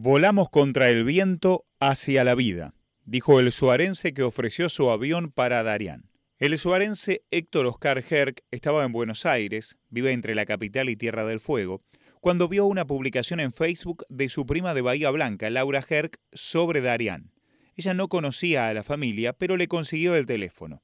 [0.00, 2.72] Volamos contra el viento hacia la vida,
[3.04, 6.08] dijo el suarense que ofreció su avión para Darián.
[6.38, 11.26] El suarense Héctor Oscar Herc estaba en Buenos Aires, vive entre la capital y Tierra
[11.26, 11.82] del Fuego,
[12.20, 16.80] cuando vio una publicación en Facebook de su prima de Bahía Blanca, Laura Herc, sobre
[16.80, 17.32] Darián.
[17.74, 20.80] Ella no conocía a la familia, pero le consiguió el teléfono.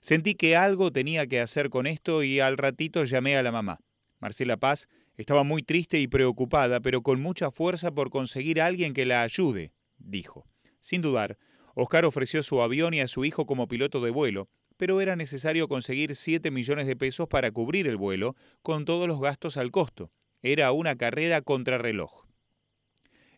[0.00, 3.80] Sentí que algo tenía que hacer con esto y al ratito llamé a la mamá.
[4.18, 8.92] Marcela Paz estaba muy triste y preocupada, pero con mucha fuerza por conseguir a alguien
[8.92, 10.46] que la ayude, dijo.
[10.80, 11.38] Sin dudar,
[11.74, 15.68] Oscar ofreció su avión y a su hijo como piloto de vuelo, pero era necesario
[15.68, 20.10] conseguir 7 millones de pesos para cubrir el vuelo, con todos los gastos al costo.
[20.42, 22.26] Era una carrera contrarreloj.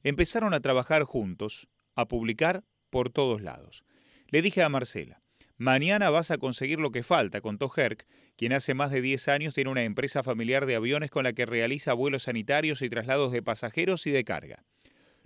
[0.03, 3.85] Empezaron a trabajar juntos, a publicar por todos lados.
[4.29, 5.23] Le dije a Marcela,
[5.61, 9.55] Mañana vas a conseguir lo que falta, contó Herc, quien hace más de 10 años
[9.55, 13.43] tiene una empresa familiar de aviones con la que realiza vuelos sanitarios y traslados de
[13.43, 14.65] pasajeros y de carga.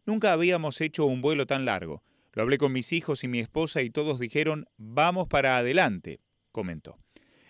[0.07, 2.03] Nunca habíamos hecho un vuelo tan largo.
[2.33, 6.97] Lo hablé con mis hijos y mi esposa y todos dijeron, vamos para adelante, comentó.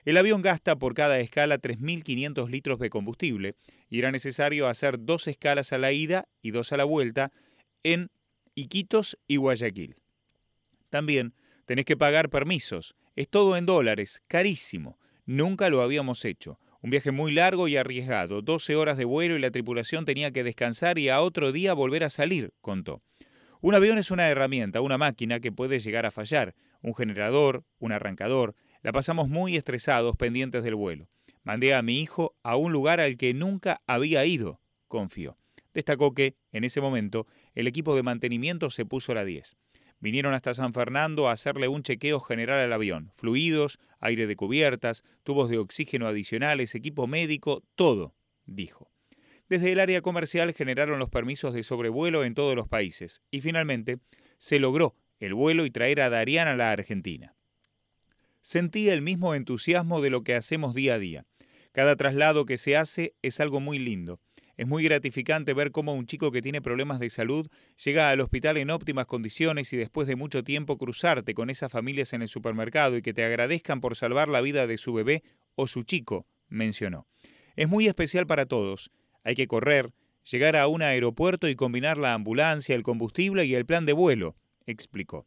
[0.04, 3.54] El avión gasta por cada escala 3.500 litros de combustible
[3.88, 7.30] y era necesario hacer dos escalas a la ida y dos a la vuelta
[7.84, 8.10] en
[8.56, 9.94] Iquitos y Guayaquil.
[10.90, 11.34] También
[11.66, 12.94] Tenés que pagar permisos.
[13.14, 14.98] Es todo en dólares, carísimo.
[15.26, 16.58] Nunca lo habíamos hecho.
[16.80, 20.42] Un viaje muy largo y arriesgado, 12 horas de vuelo y la tripulación tenía que
[20.42, 23.02] descansar y a otro día volver a salir, contó.
[23.60, 27.92] Un avión es una herramienta, una máquina que puede llegar a fallar, un generador, un
[27.92, 28.56] arrancador.
[28.82, 31.08] La pasamos muy estresados pendientes del vuelo.
[31.44, 35.36] Mandé a mi hijo a un lugar al que nunca había ido, confió.
[35.74, 39.56] Destacó que, en ese momento, el equipo de mantenimiento se puso a la 10.
[40.02, 43.12] Vinieron hasta San Fernando a hacerle un chequeo general al avión.
[43.14, 48.12] Fluidos, aire de cubiertas, tubos de oxígeno adicionales, equipo médico, todo,
[48.44, 48.90] dijo.
[49.48, 53.98] Desde el área comercial generaron los permisos de sobrevuelo en todos los países y finalmente
[54.38, 57.36] se logró el vuelo y traer a Darian a la Argentina.
[58.40, 61.26] Sentí el mismo entusiasmo de lo que hacemos día a día.
[61.70, 64.18] Cada traslado que se hace es algo muy lindo
[64.56, 67.48] es muy gratificante ver cómo un chico que tiene problemas de salud
[67.82, 72.12] llega al hospital en óptimas condiciones y después de mucho tiempo cruzarte con esas familias
[72.12, 75.22] en el supermercado y que te agradezcan por salvar la vida de su bebé
[75.54, 77.06] o su chico, mencionó.
[77.56, 78.90] Es muy especial para todos.
[79.24, 79.92] Hay que correr,
[80.30, 84.36] llegar a un aeropuerto y combinar la ambulancia, el combustible y el plan de vuelo,
[84.66, 85.26] explicó.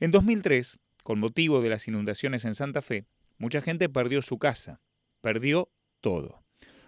[0.00, 3.04] En 2003, con motivo de las inundaciones en Santa Fe,
[3.38, 4.80] mucha gente perdió su casa,
[5.20, 6.42] perdió todo.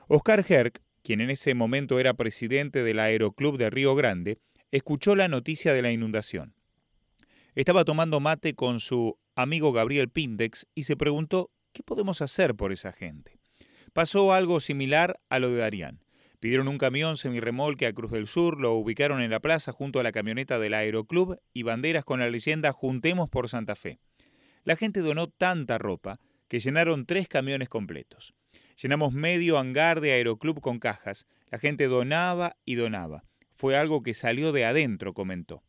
[0.09, 4.38] Oscar Herc quien en ese momento era presidente del Aeroclub de Río Grande,
[4.70, 6.54] escuchó la noticia de la inundación.
[7.54, 12.72] Estaba tomando mate con su amigo Gabriel Pindex y se preguntó qué podemos hacer por
[12.72, 13.38] esa gente.
[13.92, 16.00] Pasó algo similar a lo de Darían.
[16.41, 20.03] Pidieron un camión semirremolque a Cruz del Sur, lo ubicaron en la plaza junto a
[20.03, 23.98] la camioneta del Aeroclub y banderas con la leyenda Juntemos por Santa Fe.
[24.65, 28.34] La gente donó tanta ropa que llenaron tres camiones completos.
[28.80, 31.26] Llenamos medio hangar de Aeroclub con cajas.
[31.50, 33.24] La gente donaba y donaba.
[33.54, 35.62] Fue algo que salió de adentro, comentó.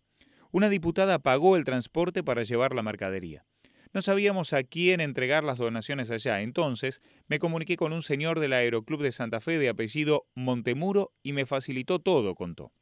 [0.51, 3.45] Una diputada pagó el transporte para llevar la mercadería.
[3.93, 8.53] No sabíamos a quién entregar las donaciones allá, entonces me comuniqué con un señor del
[8.53, 12.73] Aeroclub de Santa Fe de apellido Montemuro y me facilitó todo, contó.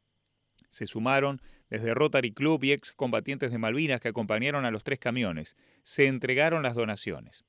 [0.72, 4.98] Se sumaron desde Rotary Club y ex combatientes de Malvinas que acompañaron a los tres
[4.98, 5.56] camiones.
[5.84, 7.46] Se entregaron las donaciones.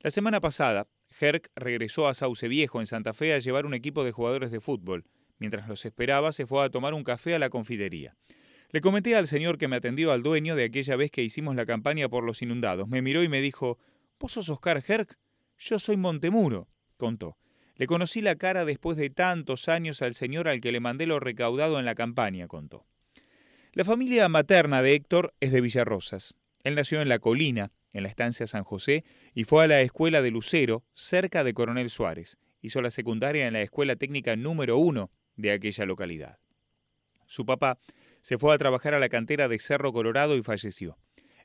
[0.00, 0.88] La semana pasada,
[1.20, 4.60] Herc regresó a Sauce Viejo, en Santa Fe, a llevar un equipo de jugadores de
[4.60, 5.04] fútbol.
[5.38, 8.16] Mientras los esperaba, se fue a tomar un café a la confitería.
[8.70, 11.66] Le comenté al señor que me atendió al dueño de aquella vez que hicimos la
[11.66, 12.88] campaña por los inundados.
[12.88, 13.78] Me miró y me dijo,
[14.18, 15.16] ¿Vos sos Oscar Herc?
[15.58, 17.36] Yo soy Montemuro, contó.
[17.76, 21.20] Le conocí la cara después de tantos años al señor al que le mandé lo
[21.20, 22.86] recaudado en la campaña, contó.
[23.72, 26.34] La familia materna de Héctor es de Villarrosas.
[26.62, 30.20] Él nació en La Colina, en la estancia San José y fue a la escuela
[30.20, 32.36] de Lucero, cerca de Coronel Suárez.
[32.60, 36.38] Hizo la secundaria en la escuela técnica número uno de aquella localidad.
[37.26, 37.78] Su papá
[38.20, 40.98] se fue a trabajar a la cantera de Cerro Colorado y falleció.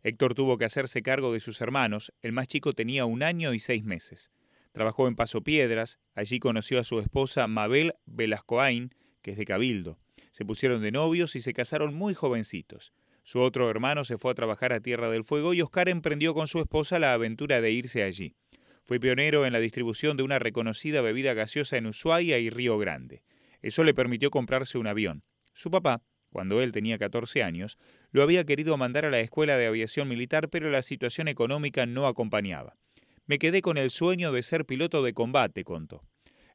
[0.03, 3.59] Héctor tuvo que hacerse cargo de sus hermanos, el más chico tenía un año y
[3.59, 4.31] seis meses.
[4.71, 9.97] Trabajó en Paso Piedras, allí conoció a su esposa Mabel Velascoain, que es de Cabildo.
[10.31, 12.93] Se pusieron de novios y se casaron muy jovencitos.
[13.23, 16.47] Su otro hermano se fue a trabajar a Tierra del Fuego y Oscar emprendió con
[16.47, 18.35] su esposa la aventura de irse allí.
[18.83, 23.23] Fue pionero en la distribución de una reconocida bebida gaseosa en Ushuaia y Río Grande.
[23.61, 25.23] Eso le permitió comprarse un avión.
[25.53, 26.01] Su papá,
[26.31, 27.77] cuando él tenía 14 años,
[28.11, 32.07] lo había querido mandar a la escuela de aviación militar, pero la situación económica no
[32.07, 32.77] acompañaba.
[33.25, 36.03] Me quedé con el sueño de ser piloto de combate, contó.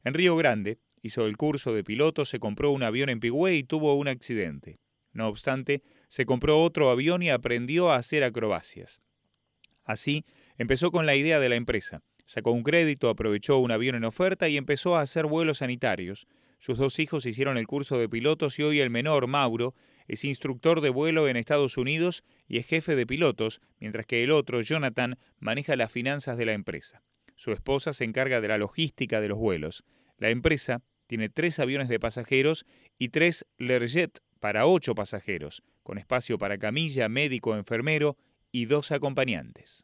[0.03, 3.63] En Río Grande hizo el curso de piloto, se compró un avión en Pigüey y
[3.63, 4.79] tuvo un accidente.
[5.13, 5.83] No obstante,
[6.15, 9.01] se compró otro avión y aprendió a hacer acrobacias.
[9.83, 10.23] Así,
[10.57, 12.03] empezó con la idea de la empresa.
[12.25, 16.25] Sacó un crédito, aprovechó un avión en oferta y empezó a hacer vuelos sanitarios.
[16.57, 19.75] Sus dos hijos hicieron el curso de pilotos y hoy el menor, Mauro,
[20.07, 24.31] es instructor de vuelo en Estados Unidos y es jefe de pilotos, mientras que el
[24.31, 27.03] otro, Jonathan, maneja las finanzas de la empresa.
[27.35, 29.83] Su esposa se encarga de la logística de los vuelos.
[30.17, 32.65] La empresa tiene tres aviones de pasajeros
[32.97, 38.17] y tres Learjet para ocho pasajeros, con espacio para camilla, médico, enfermero
[38.51, 39.83] y dos acompañantes.